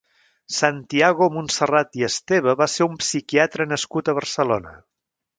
Santiago 0.59 1.25
Montserrat 1.35 1.99
i 2.01 2.05
Esteve 2.07 2.55
va 2.61 2.67
ser 2.75 2.85
un 2.91 2.95
psiquiatre 3.01 3.67
nascut 3.75 4.09
a 4.09 4.15
Barcelona. 4.21 4.73